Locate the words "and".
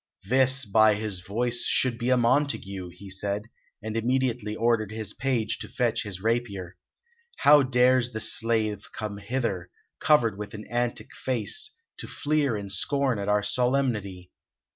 3.83-3.95, 12.55-12.71